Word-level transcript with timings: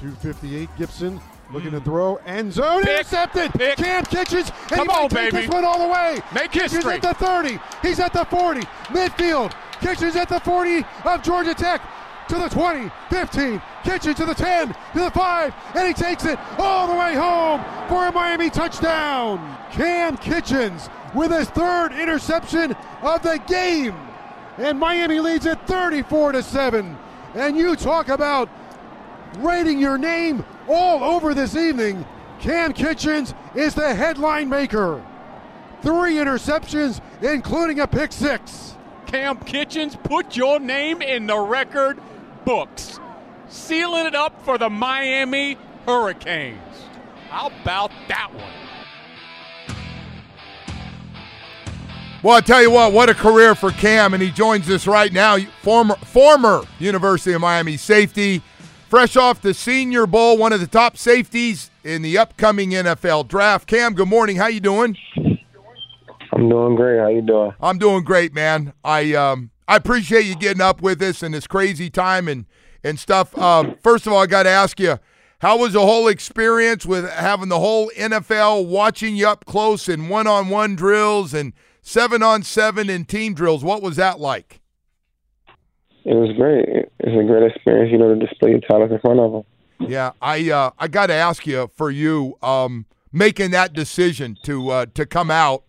258 0.00 0.68
Gibson 0.76 1.20
looking 1.52 1.70
to 1.72 1.78
hmm. 1.78 1.84
throw 1.84 2.16
end 2.26 2.52
zone 2.52 2.82
Pick. 2.82 2.90
intercepted. 2.90 3.52
Pick. 3.52 3.76
Kam 3.76 4.04
Kinchens. 4.04 4.50
And 4.70 4.70
Come 4.70 4.88
he 4.88 4.94
on, 4.94 5.08
baby. 5.08 5.36
This 5.36 5.48
one 5.48 5.64
all 5.64 5.86
the 5.86 5.92
way. 5.92 6.20
Make 6.34 6.52
Kinchens 6.52 6.70
history. 6.70 6.94
at 6.94 7.02
the 7.02 7.14
30. 7.14 7.58
He's 7.82 8.00
at 8.00 8.12
the 8.12 8.24
40. 8.24 8.60
Midfield. 8.88 9.52
Kinchens 9.80 10.16
at 10.16 10.28
the 10.28 10.40
40 10.40 10.84
of 11.04 11.22
Georgia 11.22 11.54
Tech. 11.54 11.82
To 12.28 12.34
the 12.34 12.48
20, 12.50 12.90
15, 13.08 13.58
Kinchens 13.84 14.16
to 14.16 14.26
the 14.26 14.34
10, 14.34 14.68
to 14.68 14.98
the 14.98 15.10
5, 15.10 15.54
and 15.76 15.88
he 15.88 15.94
takes 15.94 16.26
it 16.26 16.38
all 16.58 16.86
the 16.86 16.94
way 16.94 17.14
home 17.14 17.64
for 17.88 18.06
a 18.06 18.12
Miami 18.12 18.50
touchdown. 18.50 19.56
Kam 19.70 20.18
Kinchens 20.18 20.90
with 21.14 21.30
his 21.32 21.48
third 21.48 21.92
interception 21.92 22.76
of 23.00 23.22
the 23.22 23.40
game. 23.46 23.94
And 24.58 24.78
Miami 24.78 25.20
leads 25.20 25.46
it 25.46 25.58
34 25.66 26.32
to 26.32 26.42
7. 26.42 26.98
And 27.34 27.56
you 27.56 27.74
talk 27.76 28.08
about 28.08 28.50
writing 29.36 29.78
your 29.78 29.98
name 29.98 30.44
all 30.68 31.02
over 31.04 31.34
this 31.34 31.54
evening. 31.56 32.04
Kam 32.40 32.72
Kinchens 32.72 33.34
is 33.56 33.74
the 33.74 33.94
headline 33.94 34.48
maker. 34.48 35.04
Three 35.82 36.14
interceptions, 36.14 37.00
including 37.22 37.80
a 37.80 37.86
pick 37.86 38.12
six. 38.12 38.76
Kam 39.06 39.38
Kinchens, 39.38 40.00
put 40.02 40.36
your 40.36 40.60
name 40.60 41.02
in 41.02 41.26
the 41.26 41.38
record 41.38 41.98
books. 42.44 43.00
Sealing 43.48 44.06
it 44.06 44.14
up 44.14 44.44
for 44.44 44.58
the 44.58 44.68
Miami 44.68 45.56
Hurricanes. 45.86 46.58
How 47.30 47.50
about 47.62 47.90
that 48.08 48.32
one? 48.34 48.44
Well, 52.22 52.36
I 52.36 52.40
tell 52.40 52.60
you 52.60 52.70
what, 52.70 52.92
what 52.92 53.08
a 53.08 53.14
career 53.14 53.54
for 53.54 53.70
Kam, 53.70 54.12
and 54.12 54.20
he 54.20 54.30
joins 54.30 54.68
us 54.68 54.88
right 54.88 55.12
now. 55.12 55.38
Former 55.62 55.94
former 55.96 56.64
University 56.80 57.32
of 57.32 57.40
Miami 57.40 57.76
safety, 57.76 58.42
fresh 58.88 59.16
off 59.16 59.42
the 59.42 59.52
Senior 59.52 60.06
Bowl, 60.06 60.38
one 60.38 60.52
of 60.52 60.60
the 60.60 60.66
top 60.66 60.96
safeties 60.96 61.70
in 61.84 62.02
the 62.02 62.16
upcoming 62.16 62.70
NFL 62.70 63.28
draft. 63.28 63.68
Kam, 63.68 63.94
good 63.94 64.08
morning. 64.08 64.36
How 64.36 64.46
you 64.46 64.60
doing? 64.60 64.96
I'm 66.32 66.48
doing 66.48 66.74
great. 66.74 66.98
How 66.98 67.08
you 67.08 67.22
doing? 67.22 67.52
I'm 67.60 67.78
doing 67.78 68.04
great, 68.04 68.32
man. 68.32 68.72
I 68.84 69.12
um 69.14 69.50
I 69.66 69.76
appreciate 69.76 70.24
you 70.24 70.34
getting 70.34 70.62
up 70.62 70.80
with 70.80 71.02
us 71.02 71.22
in 71.22 71.32
this 71.32 71.46
crazy 71.46 71.90
time 71.90 72.28
and 72.28 72.46
and 72.82 72.98
stuff. 72.98 73.36
Um, 73.36 73.76
first 73.82 74.06
of 74.06 74.12
all, 74.12 74.20
I 74.20 74.26
got 74.26 74.44
to 74.44 74.48
ask 74.48 74.78
you, 74.78 74.98
how 75.40 75.58
was 75.58 75.72
the 75.72 75.80
whole 75.80 76.08
experience 76.08 76.86
with 76.86 77.10
having 77.10 77.48
the 77.48 77.58
whole 77.58 77.90
NFL 77.96 78.66
watching 78.66 79.16
you 79.16 79.28
up 79.28 79.44
close 79.44 79.88
in 79.88 80.08
one-on-one 80.08 80.76
drills 80.76 81.34
and 81.34 81.52
seven-on-seven 81.82 82.88
and 82.88 83.08
team 83.08 83.34
drills? 83.34 83.64
What 83.64 83.82
was 83.82 83.96
that 83.96 84.20
like? 84.20 84.57
It 86.08 86.14
was 86.14 86.34
great. 86.38 86.66
It's 87.00 87.20
a 87.20 87.22
great 87.22 87.52
experience, 87.52 87.92
you 87.92 87.98
know, 87.98 88.14
to 88.14 88.26
display 88.26 88.52
your 88.52 88.60
talent 88.60 88.90
in 88.90 88.98
front 88.98 89.20
of 89.20 89.30
them. 89.30 89.42
Yeah, 89.78 90.12
I 90.22 90.50
uh, 90.50 90.70
I 90.78 90.88
got 90.88 91.08
to 91.08 91.12
ask 91.12 91.46
you 91.46 91.70
for 91.76 91.90
you 91.90 92.38
um, 92.40 92.86
making 93.12 93.50
that 93.50 93.74
decision 93.74 94.38
to 94.44 94.70
uh, 94.70 94.86
to 94.94 95.04
come 95.04 95.30
out 95.30 95.64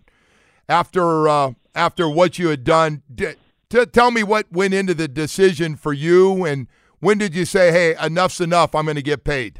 after 0.69 1.27
uh, 1.27 1.51
after 1.75 2.09
what 2.09 2.39
you 2.39 2.47
had 2.47 2.63
done. 2.63 3.03
D- 3.13 3.33
t- 3.69 3.85
tell 3.87 4.11
me 4.11 4.23
what 4.23 4.49
went 4.49 4.73
into 4.73 4.93
the 4.93 5.09
decision 5.09 5.75
for 5.75 5.91
you, 5.91 6.45
and 6.45 6.67
when 7.01 7.17
did 7.17 7.35
you 7.35 7.43
say, 7.43 7.73
"Hey, 7.73 7.95
enough's 8.01 8.39
enough. 8.39 8.73
I'm 8.73 8.85
going 8.85 8.95
to 8.95 9.01
get 9.01 9.25
paid." 9.25 9.59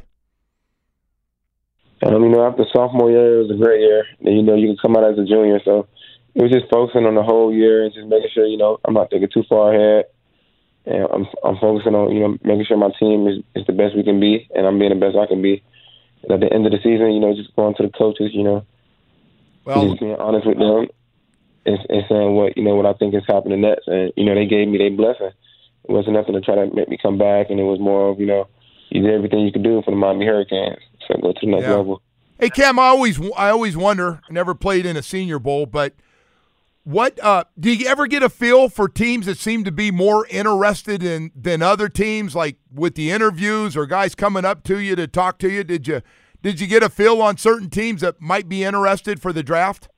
Um, 2.02 2.22
you 2.22 2.30
know, 2.30 2.46
after 2.46 2.64
sophomore 2.74 3.10
year, 3.10 3.40
it 3.40 3.42
was 3.42 3.50
a 3.50 3.62
great 3.62 3.80
year. 3.80 4.04
And, 4.24 4.34
you 4.34 4.42
know, 4.42 4.54
you 4.54 4.68
can 4.68 4.78
come 4.80 4.96
out 4.96 5.04
as 5.04 5.18
a 5.18 5.26
junior, 5.26 5.60
so 5.62 5.86
it 6.34 6.40
was 6.40 6.50
just 6.50 6.72
focusing 6.72 7.04
on 7.04 7.14
the 7.14 7.22
whole 7.22 7.52
year 7.52 7.84
and 7.84 7.92
just 7.92 8.06
making 8.06 8.30
sure, 8.32 8.46
you 8.46 8.56
know, 8.56 8.78
I'm 8.86 8.94
not 8.94 9.10
thinking 9.10 9.28
too 9.28 9.44
far 9.46 9.74
ahead. 9.74 10.06
And 10.86 11.06
I'm 11.12 11.26
I'm 11.44 11.56
focusing 11.60 11.94
on, 11.94 12.12
you 12.14 12.20
know, 12.20 12.38
making 12.42 12.64
sure 12.66 12.76
my 12.76 12.90
team 12.98 13.28
is, 13.28 13.44
is 13.54 13.66
the 13.66 13.72
best 13.72 13.96
we 13.96 14.02
can 14.02 14.18
be, 14.20 14.48
and 14.54 14.66
I'm 14.66 14.78
being 14.78 14.90
the 14.90 15.00
best 15.00 15.16
I 15.16 15.26
can 15.26 15.42
be. 15.42 15.62
And 16.22 16.32
at 16.32 16.40
the 16.40 16.52
end 16.52 16.66
of 16.66 16.72
the 16.72 16.78
season, 16.78 17.12
you 17.12 17.20
know, 17.20 17.34
just 17.34 17.54
going 17.56 17.74
to 17.76 17.82
the 17.84 17.92
coaches, 17.96 18.30
you 18.32 18.42
know, 18.42 18.64
Well, 19.64 19.88
just 19.88 20.00
being 20.00 20.16
honest 20.16 20.46
with 20.46 20.58
them 20.58 20.88
and, 21.66 21.78
and 21.88 22.04
saying 22.08 22.34
what 22.34 22.56
you 22.56 22.64
know 22.64 22.74
what 22.74 22.86
I 22.86 22.94
think 22.94 23.14
is 23.14 23.22
happening 23.28 23.60
next. 23.60 23.88
And 23.88 24.12
you 24.16 24.24
know, 24.24 24.34
they 24.34 24.46
gave 24.46 24.68
me 24.68 24.78
their 24.78 24.90
blessing. 24.90 25.30
It 25.88 25.92
wasn't 25.92 26.14
nothing 26.14 26.34
to 26.34 26.40
try 26.40 26.54
to 26.56 26.66
make 26.74 26.88
me 26.88 26.98
come 27.00 27.18
back, 27.18 27.50
and 27.50 27.60
it 27.60 27.64
was 27.64 27.80
more 27.80 28.10
of 28.10 28.20
you 28.20 28.26
know, 28.26 28.48
you 28.90 29.02
did 29.02 29.12
everything 29.14 29.40
you 29.40 29.52
could 29.52 29.64
do 29.64 29.82
for 29.84 29.90
the 29.90 29.96
Miami 29.96 30.26
Hurricanes. 30.26 30.78
So 31.08 31.14
go 31.20 31.32
to 31.32 31.38
the 31.40 31.46
next 31.46 31.62
Yeah. 31.62 31.76
level. 31.76 32.02
Hey 32.38 32.48
Kam, 32.50 32.78
I 32.78 32.86
always 32.86 33.20
I 33.36 33.50
always 33.50 33.76
wonder. 33.76 34.20
I 34.28 34.32
never 34.32 34.54
played 34.54 34.86
in 34.86 34.96
a 34.96 35.02
Senior 35.02 35.38
Bowl, 35.38 35.66
but 35.66 35.94
what 36.90 37.22
uh, 37.22 37.44
do 37.58 37.70
you 37.70 37.86
ever 37.86 38.08
get 38.08 38.22
a 38.22 38.28
feel 38.28 38.68
for 38.68 38.88
teams 38.88 39.26
that 39.26 39.38
seem 39.38 39.62
to 39.62 39.70
be 39.70 39.92
more 39.92 40.26
interested 40.28 41.04
in 41.04 41.30
than 41.36 41.62
other 41.62 41.88
teams, 41.88 42.34
like 42.34 42.56
with 42.74 42.96
the 42.96 43.12
interviews 43.12 43.76
or 43.76 43.86
guys 43.86 44.16
coming 44.16 44.44
up 44.44 44.64
to 44.64 44.78
you 44.78 44.96
to 44.96 45.06
talk 45.06 45.38
to 45.38 45.48
you? 45.48 45.62
Did 45.62 45.86
you 45.86 46.02
did 46.42 46.60
you 46.60 46.66
get 46.66 46.82
a 46.82 46.88
feel 46.88 47.22
on 47.22 47.36
certain 47.36 47.70
teams 47.70 48.00
that 48.00 48.20
might 48.20 48.48
be 48.48 48.64
interested 48.64 49.22
for 49.22 49.32
the 49.32 49.44
draft? 49.44 49.88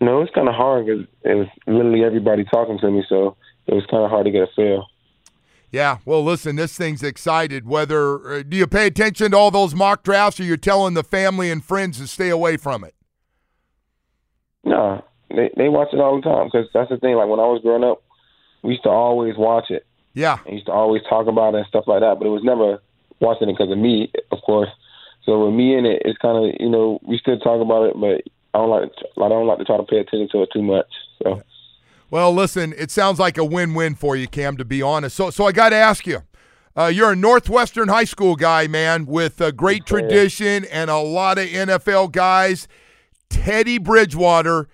No, 0.00 0.22
it's 0.22 0.34
kind 0.34 0.48
of 0.48 0.54
hard 0.54 0.86
because 0.86 1.06
it 1.24 1.34
was 1.34 1.46
literally 1.66 2.04
everybody 2.04 2.44
talking 2.44 2.78
to 2.78 2.90
me, 2.90 3.04
so 3.08 3.36
it 3.66 3.74
was 3.74 3.84
kind 3.90 4.02
of 4.02 4.10
hard 4.10 4.24
to 4.24 4.30
get 4.30 4.42
a 4.42 4.48
feel. 4.56 4.86
Yeah. 5.70 5.98
Well, 6.06 6.24
listen, 6.24 6.56
this 6.56 6.76
thing's 6.76 7.02
excited. 7.02 7.66
Whether 7.66 8.32
uh, 8.32 8.42
do 8.44 8.56
you 8.56 8.66
pay 8.66 8.86
attention 8.86 9.32
to 9.32 9.36
all 9.36 9.50
those 9.50 9.74
mock 9.74 10.04
drafts, 10.04 10.40
or 10.40 10.44
you're 10.44 10.56
telling 10.56 10.94
the 10.94 11.04
family 11.04 11.50
and 11.50 11.62
friends 11.62 11.98
to 11.98 12.06
stay 12.06 12.30
away 12.30 12.56
from 12.56 12.82
it? 12.84 12.94
No, 14.62 15.04
they 15.30 15.50
they 15.56 15.68
watch 15.68 15.88
it 15.92 16.00
all 16.00 16.16
the 16.16 16.22
time 16.22 16.46
because 16.46 16.68
that's 16.72 16.90
the 16.90 16.98
thing. 16.98 17.16
Like 17.16 17.28
when 17.28 17.40
I 17.40 17.46
was 17.46 17.62
growing 17.62 17.84
up, 17.84 18.02
we 18.62 18.72
used 18.72 18.84
to 18.84 18.90
always 18.90 19.36
watch 19.36 19.70
it. 19.70 19.86
Yeah. 20.14 20.38
and 20.44 20.54
used 20.54 20.66
to 20.66 20.72
always 20.72 21.02
talk 21.08 21.26
about 21.26 21.54
it 21.54 21.58
and 21.58 21.66
stuff 21.66 21.84
like 21.86 22.00
that. 22.00 22.18
But 22.18 22.26
it 22.26 22.30
was 22.30 22.44
never 22.44 22.80
watching 23.20 23.48
it 23.48 23.54
because 23.58 23.72
of 23.72 23.78
me, 23.78 24.12
of 24.30 24.38
course. 24.42 24.68
So 25.24 25.46
with 25.46 25.54
me 25.54 25.76
in 25.76 25.86
it, 25.86 26.02
it's 26.04 26.18
kind 26.18 26.38
of 26.38 26.54
you 26.60 26.68
know 26.68 27.00
we 27.02 27.18
still 27.18 27.38
talk 27.38 27.60
about 27.60 27.84
it, 27.84 27.94
but 27.98 28.22
I 28.54 28.58
don't 28.58 28.70
like 28.70 28.92
to, 28.94 29.22
I 29.22 29.28
don't 29.28 29.46
like 29.46 29.58
to 29.58 29.64
try 29.64 29.76
to 29.76 29.82
pay 29.82 29.98
attention 29.98 30.28
to 30.32 30.42
it 30.42 30.50
too 30.52 30.62
much. 30.62 30.86
So 31.22 31.42
Well, 32.10 32.32
listen, 32.32 32.74
it 32.76 32.90
sounds 32.90 33.18
like 33.18 33.38
a 33.38 33.44
win-win 33.44 33.94
for 33.96 34.16
you, 34.16 34.28
Kam. 34.28 34.56
To 34.56 34.64
be 34.64 34.82
honest, 34.82 35.16
so 35.16 35.30
so 35.30 35.46
I 35.46 35.52
got 35.52 35.70
to 35.70 35.76
ask 35.76 36.06
you. 36.06 36.22
Uh, 36.76 36.86
you're 36.86 37.12
a 37.12 37.16
Northwestern 37.16 37.86
high 37.86 38.04
school 38.04 38.34
guy, 38.34 38.66
man, 38.66 39.06
with 39.06 39.40
a 39.40 39.52
great 39.52 39.86
tradition 39.86 40.64
and 40.64 40.90
a 40.90 40.96
lot 40.96 41.38
of 41.38 41.46
NFL 41.46 42.10
guys. 42.10 42.66
Teddy 43.28 43.78
Bridgewater 43.78 44.68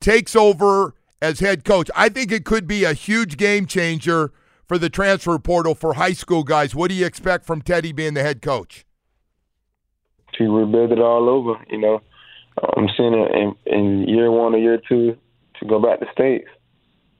takes 0.00 0.36
over 0.36 0.94
as 1.20 1.40
head 1.40 1.64
coach. 1.64 1.90
I 1.94 2.08
think 2.08 2.32
it 2.32 2.44
could 2.44 2.66
be 2.66 2.84
a 2.84 2.92
huge 2.92 3.36
game 3.36 3.66
changer 3.66 4.32
for 4.66 4.78
the 4.78 4.90
transfer 4.90 5.38
portal 5.38 5.74
for 5.74 5.94
high 5.94 6.12
school 6.12 6.44
guys. 6.44 6.74
What 6.74 6.88
do 6.90 6.94
you 6.94 7.06
expect 7.06 7.46
from 7.46 7.62
Teddy 7.62 7.92
being 7.92 8.14
the 8.14 8.22
head 8.22 8.42
coach? 8.42 8.86
to 10.38 10.54
rebuild 10.54 10.92
it 10.92 11.00
all 11.00 11.28
over, 11.28 11.54
you 11.68 11.78
know, 11.78 12.00
I'm 12.76 12.88
seeing 12.96 13.14
it 13.14 13.30
in, 13.34 13.54
in 13.66 14.08
year 14.08 14.30
one 14.30 14.54
or 14.54 14.58
year 14.58 14.80
two 14.88 15.16
to 15.60 15.66
go 15.66 15.80
back 15.80 16.00
to 16.00 16.06
states. 16.12 16.48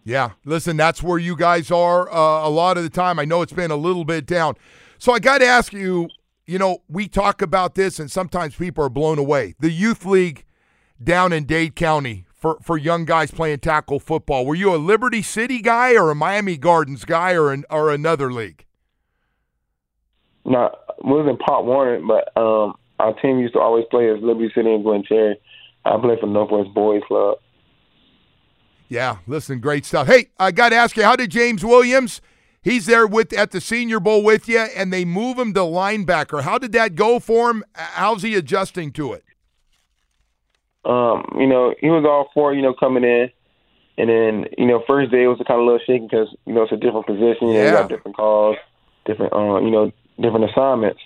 Yeah, 0.04 0.32
listen, 0.44 0.76
that's 0.76 1.02
where 1.02 1.18
you 1.18 1.36
guys 1.36 1.70
are 1.70 2.12
uh, 2.12 2.46
a 2.46 2.50
lot 2.50 2.76
of 2.76 2.84
the 2.84 2.90
time. 2.90 3.18
I 3.18 3.24
know 3.24 3.42
it's 3.42 3.52
been 3.52 3.70
a 3.70 3.76
little 3.76 4.04
bit 4.04 4.24
down. 4.24 4.54
So 4.98 5.12
I 5.12 5.18
got 5.18 5.38
to 5.38 5.46
ask 5.46 5.72
you, 5.72 6.08
you 6.46 6.58
know, 6.58 6.78
we 6.88 7.08
talk 7.08 7.42
about 7.42 7.74
this 7.74 7.98
and 7.98 8.10
sometimes 8.10 8.54
people 8.54 8.84
are 8.84 8.88
blown 8.88 9.18
away. 9.18 9.54
The 9.58 9.70
youth 9.70 10.04
league 10.04 10.44
down 11.02 11.32
in 11.32 11.44
Dade 11.44 11.74
County 11.74 12.25
for, 12.46 12.58
for 12.62 12.78
young 12.78 13.04
guys 13.04 13.32
playing 13.32 13.58
tackle 13.58 13.98
football. 13.98 14.46
Were 14.46 14.54
you 14.54 14.72
a 14.72 14.76
Liberty 14.76 15.22
City 15.22 15.60
guy 15.60 15.96
or 15.96 16.10
a 16.10 16.14
Miami 16.14 16.56
Gardens 16.56 17.04
guy 17.04 17.32
or 17.32 17.52
an, 17.52 17.64
or 17.70 17.90
another 17.90 18.32
league? 18.32 18.64
not 20.44 20.78
wasn't 21.02 21.40
Pop 21.40 21.64
Warner, 21.64 22.00
but 22.06 22.40
um, 22.40 22.74
our 23.00 23.12
team 23.20 23.40
used 23.40 23.54
to 23.54 23.60
always 23.60 23.84
play 23.90 24.08
as 24.10 24.22
Liberty 24.22 24.48
City 24.54 24.72
and 24.72 24.84
Gwen 24.84 25.02
Cherry. 25.02 25.40
I 25.84 25.98
played 26.00 26.20
for 26.20 26.28
Northwest 26.28 26.72
Boys 26.72 27.02
Club. 27.08 27.38
Yeah, 28.88 29.16
listen, 29.26 29.58
great 29.58 29.84
stuff. 29.84 30.06
Hey, 30.06 30.28
I 30.38 30.52
got 30.52 30.68
to 30.68 30.76
ask 30.76 30.96
you, 30.96 31.02
how 31.02 31.16
did 31.16 31.32
James 31.32 31.64
Williams? 31.64 32.20
He's 32.62 32.86
there 32.86 33.08
with 33.08 33.32
at 33.32 33.50
the 33.50 33.60
Senior 33.60 33.98
Bowl 33.98 34.22
with 34.22 34.48
you, 34.48 34.60
and 34.60 34.92
they 34.92 35.04
move 35.04 35.36
him 35.36 35.52
to 35.54 35.60
linebacker. 35.60 36.42
How 36.42 36.58
did 36.58 36.70
that 36.72 36.94
go 36.94 37.18
for 37.18 37.50
him? 37.50 37.64
How's 37.74 38.22
he 38.22 38.36
adjusting 38.36 38.92
to 38.92 39.14
it? 39.14 39.24
Um, 40.86 41.26
you 41.36 41.46
know, 41.48 41.74
he 41.80 41.90
was 41.90 42.04
all 42.04 42.30
for 42.32 42.54
you 42.54 42.62
know 42.62 42.72
coming 42.72 43.02
in, 43.02 43.30
and 43.98 44.08
then 44.08 44.46
you 44.56 44.66
know 44.66 44.82
first 44.86 45.10
day 45.10 45.24
it 45.24 45.26
was 45.26 45.38
kind 45.46 45.60
of 45.60 45.66
a 45.66 45.70
little 45.70 45.80
shaky 45.86 46.06
because 46.08 46.28
you 46.46 46.54
know 46.54 46.62
it's 46.62 46.72
a 46.72 46.76
different 46.76 47.06
position. 47.06 47.48
You 47.48 47.54
know, 47.54 47.62
Yeah. 47.62 47.66
you 47.66 47.72
got 47.72 47.88
different 47.88 48.16
calls, 48.16 48.56
different 49.04 49.32
uh, 49.32 49.58
you 49.60 49.70
know 49.70 49.90
different 50.20 50.48
assignments. 50.50 51.00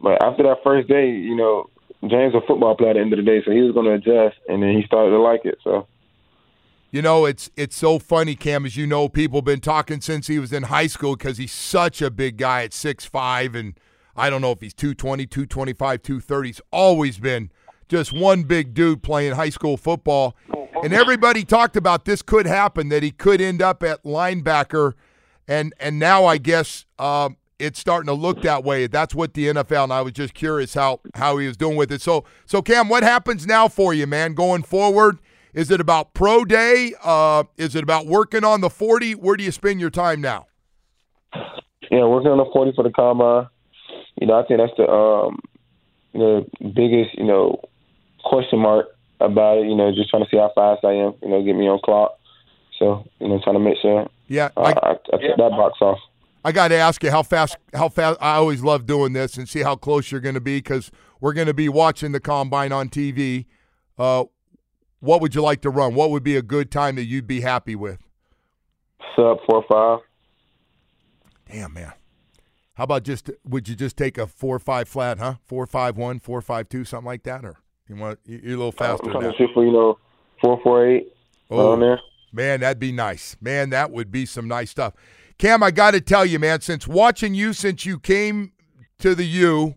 But 0.00 0.22
after 0.22 0.44
that 0.44 0.58
first 0.62 0.88
day, 0.88 1.10
you 1.10 1.34
know, 1.34 1.68
James 2.02 2.32
was 2.32 2.44
a 2.44 2.46
football 2.46 2.76
player 2.76 2.90
at 2.90 2.94
the 2.94 3.00
end 3.00 3.12
of 3.12 3.16
the 3.18 3.24
day, 3.24 3.42
so 3.44 3.50
he 3.50 3.62
was 3.62 3.72
going 3.74 3.86
to 3.86 3.94
adjust, 3.94 4.38
and 4.48 4.62
then 4.62 4.76
he 4.76 4.84
started 4.86 5.10
to 5.10 5.18
like 5.18 5.44
it. 5.44 5.58
So. 5.64 5.88
You 6.90 7.02
know, 7.02 7.26
it's 7.26 7.50
it's 7.56 7.76
so 7.76 7.98
funny, 7.98 8.36
Kam. 8.36 8.64
As 8.64 8.76
you 8.76 8.86
know, 8.86 9.08
people 9.08 9.38
have 9.38 9.44
been 9.44 9.60
talking 9.60 10.00
since 10.00 10.28
he 10.28 10.38
was 10.38 10.52
in 10.52 10.62
high 10.64 10.86
school 10.86 11.16
because 11.16 11.36
he's 11.36 11.52
such 11.52 12.00
a 12.00 12.10
big 12.10 12.38
guy 12.38 12.62
at 12.62 12.70
6'5", 12.70 13.54
and 13.54 13.74
I 14.16 14.30
don't 14.30 14.40
know 14.40 14.52
if 14.52 14.60
he's 14.60 14.72
220, 14.74 15.26
225, 15.26 16.02
230. 16.02 16.48
He's 16.48 16.60
always 16.72 17.18
been 17.18 17.50
just 17.88 18.12
one 18.12 18.42
big 18.42 18.74
dude 18.74 19.02
playing 19.02 19.34
high 19.34 19.48
school 19.50 19.76
football. 19.76 20.36
And 20.82 20.92
everybody 20.92 21.44
talked 21.44 21.76
about 21.76 22.04
this 22.04 22.22
could 22.22 22.46
happen, 22.46 22.88
that 22.90 23.02
he 23.02 23.10
could 23.10 23.40
end 23.40 23.60
up 23.60 23.82
at 23.82 24.02
linebacker. 24.04 24.94
And 25.46 25.72
and 25.80 25.98
now 25.98 26.26
I 26.26 26.38
guess 26.38 26.86
um, 26.98 27.36
it's 27.58 27.80
starting 27.80 28.06
to 28.06 28.12
look 28.12 28.42
that 28.42 28.62
way. 28.64 28.86
That's 28.86 29.14
what 29.14 29.34
the 29.34 29.46
NFL, 29.46 29.84
and 29.84 29.92
I 29.92 30.02
was 30.02 30.12
just 30.12 30.34
curious 30.34 30.74
how, 30.74 31.00
how 31.14 31.38
he 31.38 31.46
was 31.46 31.56
doing 31.56 31.76
with 31.76 31.90
it. 31.90 32.02
So, 32.02 32.24
so 32.46 32.62
Kam, 32.62 32.88
what 32.88 33.02
happens 33.02 33.46
now 33.46 33.66
for 33.66 33.94
you, 33.94 34.06
man, 34.06 34.34
going 34.34 34.62
forward? 34.62 35.18
Is 35.54 35.70
it 35.70 35.80
about 35.80 36.14
pro 36.14 36.44
day? 36.44 36.92
Uh, 37.02 37.44
is 37.56 37.74
it 37.74 37.82
about 37.82 38.06
working 38.06 38.44
on 38.44 38.60
the 38.60 38.70
40? 38.70 39.14
Where 39.14 39.36
do 39.36 39.42
you 39.42 39.50
spend 39.50 39.80
your 39.80 39.90
time 39.90 40.20
now? 40.20 40.46
Yeah, 41.90 42.04
working 42.04 42.30
on 42.30 42.38
the 42.38 42.50
forty 42.52 42.72
for 42.74 42.84
the 42.84 42.90
combine. 42.90 43.46
You 44.20 44.26
know, 44.26 44.38
I 44.38 44.44
think 44.44 44.60
that's 44.60 44.76
the 44.76 44.86
um 44.88 45.38
the 46.12 46.44
biggest, 46.60 47.16
you 47.16 47.24
know, 47.24 47.60
question 48.24 48.58
mark 48.58 48.88
about 49.20 49.58
it, 49.58 49.66
you 49.66 49.74
know, 49.74 49.92
just 49.94 50.10
trying 50.10 50.24
to 50.24 50.30
see 50.30 50.36
how 50.36 50.52
fast 50.54 50.84
I 50.84 50.92
am, 50.92 51.14
you 51.22 51.28
know, 51.28 51.42
get 51.42 51.56
me 51.56 51.68
on 51.68 51.80
clock. 51.84 52.18
So, 52.78 53.04
you 53.20 53.28
know, 53.28 53.40
trying 53.42 53.56
to 53.56 53.60
make 53.60 53.78
sure 53.82 54.08
Yeah, 54.28 54.50
I, 54.56 54.72
I, 54.72 54.90
I 54.90 54.94
took 54.94 55.36
that 55.36 55.50
box 55.50 55.78
off. 55.80 55.98
I 56.44 56.52
got 56.52 56.68
to 56.68 56.76
ask 56.76 57.02
you 57.02 57.10
how 57.10 57.22
fast. 57.22 57.56
How 57.74 57.88
fast? 57.88 58.18
I 58.22 58.36
always 58.36 58.62
love 58.62 58.86
doing 58.86 59.12
this 59.12 59.36
and 59.36 59.48
see 59.48 59.60
how 59.60 59.74
close 59.74 60.12
you're 60.12 60.20
going 60.20 60.36
to 60.36 60.40
be 60.40 60.58
because 60.58 60.90
we're 61.20 61.32
going 61.32 61.48
to 61.48 61.54
be 61.54 61.68
watching 61.68 62.12
the 62.12 62.20
combine 62.20 62.70
on 62.70 62.88
TV. 62.88 63.46
Uh, 63.98 64.24
what 65.00 65.20
would 65.20 65.34
you 65.34 65.42
like 65.42 65.60
to 65.62 65.70
run? 65.70 65.94
What 65.94 66.10
would 66.10 66.22
be 66.22 66.36
a 66.36 66.42
good 66.42 66.70
time 66.70 66.94
that 66.96 67.04
you'd 67.04 67.26
be 67.26 67.40
happy 67.40 67.74
with? 67.74 68.00
Sub 69.16 69.38
four 69.46 69.64
five. 69.68 69.98
Damn 71.50 71.72
man, 71.72 71.92
how 72.74 72.84
about 72.84 73.02
just 73.02 73.30
would 73.44 73.68
you 73.68 73.74
just 73.74 73.96
take 73.96 74.18
a 74.18 74.26
four 74.26 74.58
five 74.58 74.88
flat, 74.88 75.18
huh? 75.18 75.34
Four 75.44 75.66
five 75.66 75.96
one, 75.96 76.20
four 76.20 76.40
five 76.40 76.68
two, 76.68 76.84
something 76.84 77.06
like 77.06 77.24
that, 77.24 77.44
or 77.44 77.56
you 77.88 77.96
want 77.96 78.18
you're 78.26 78.40
a 78.54 78.56
little 78.56 78.72
faster 78.72 79.06
I'm 79.06 79.12
trying 79.12 79.32
to 79.32 79.36
shoot 79.38 79.50
for, 79.54 79.64
you 79.64 79.72
know, 79.72 79.98
four 80.40 80.60
four 80.62 80.86
eight 80.86 81.12
Oh. 81.50 81.72
on 81.72 81.80
there. 81.80 82.00
Man, 82.32 82.60
that'd 82.60 82.78
be 82.78 82.92
nice. 82.92 83.36
Man, 83.40 83.70
that 83.70 83.90
would 83.90 84.12
be 84.12 84.26
some 84.26 84.46
nice 84.46 84.70
stuff. 84.70 84.92
Kam, 85.38 85.62
I 85.62 85.70
got 85.70 85.92
to 85.92 86.00
tell 86.00 86.26
you, 86.26 86.38
man, 86.38 86.60
since 86.60 86.86
watching 86.86 87.32
you 87.34 87.52
since 87.54 87.86
you 87.86 87.98
came 87.98 88.52
to 88.98 89.14
the 89.14 89.24
U 89.24 89.76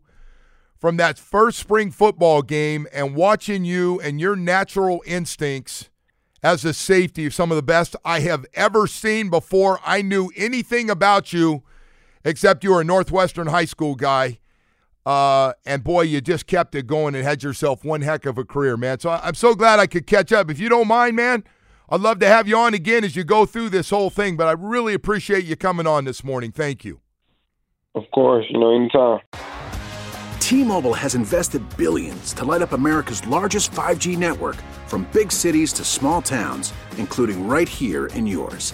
from 0.77 0.97
that 0.97 1.17
first 1.17 1.59
spring 1.59 1.91
football 1.91 2.41
game 2.41 2.87
and 2.91 3.15
watching 3.15 3.63
you 3.63 4.01
and 4.01 4.19
your 4.19 4.35
natural 4.35 5.01
instincts 5.05 5.89
as 6.43 6.65
a 6.65 6.73
safety, 6.73 7.29
some 7.29 7.51
of 7.51 7.55
the 7.55 7.61
best 7.63 7.95
I 8.03 8.19
have 8.21 8.45
ever 8.55 8.87
seen 8.87 9.29
before 9.29 9.79
I 9.85 10.01
knew 10.01 10.31
anything 10.35 10.89
about 10.89 11.31
you 11.31 11.63
except 12.25 12.63
you 12.63 12.71
were 12.71 12.81
a 12.81 12.83
Northwestern 12.83 13.47
high 13.47 13.65
school 13.65 13.95
guy. 13.95 14.39
Uh, 15.05 15.53
and 15.65 15.83
boy, 15.83 16.01
you 16.01 16.21
just 16.21 16.45
kept 16.47 16.75
it 16.75 16.85
going 16.87 17.15
and 17.15 17.23
had 17.23 17.41
yourself 17.43 17.83
one 17.83 18.01
heck 18.01 18.25
of 18.25 18.37
a 18.37 18.45
career, 18.45 18.77
man. 18.77 18.99
So 18.99 19.09
I- 19.09 19.21
I'm 19.27 19.33
so 19.33 19.55
glad 19.55 19.79
I 19.79 19.87
could 19.87 20.05
catch 20.05 20.31
up. 20.31 20.51
If 20.51 20.59
you 20.59 20.69
don't 20.69 20.87
mind, 20.87 21.15
man, 21.15 21.43
I'd 21.89 22.01
love 22.01 22.19
to 22.19 22.27
have 22.27 22.47
you 22.47 22.55
on 22.57 22.73
again 22.73 23.03
as 23.03 23.15
you 23.15 23.23
go 23.23 23.45
through 23.45 23.69
this 23.69 23.89
whole 23.89 24.09
thing. 24.09 24.37
But 24.37 24.47
I 24.47 24.51
really 24.51 24.93
appreciate 24.93 25.45
you 25.45 25.55
coming 25.55 25.87
on 25.87 26.05
this 26.05 26.23
morning. 26.23 26.51
Thank 26.51 26.85
you. 26.85 26.99
Of 27.95 28.03
course, 28.13 28.45
you 28.49 28.59
know, 28.59 28.73
anytime. 28.75 29.19
T-Mobile 30.39 30.93
has 30.93 31.15
invested 31.15 31.61
billions 31.77 32.33
to 32.33 32.45
light 32.45 32.61
up 32.61 32.73
America's 32.73 33.25
largest 33.27 33.71
5G 33.71 34.17
network 34.17 34.57
from 34.87 35.07
big 35.13 35.31
cities 35.31 35.73
to 35.73 35.83
small 35.83 36.21
towns, 36.21 36.73
including 36.97 37.47
right 37.47 37.67
here 37.69 38.07
in 38.07 38.27
yours. 38.27 38.73